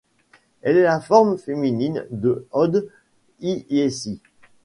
Elle 0.63 0.77
est 0.77 0.81
la 0.81 0.99
forme 0.99 1.37
féminine 1.37 2.07
de 2.09 2.47
Od 2.53 2.89
iyesi. 3.39 4.19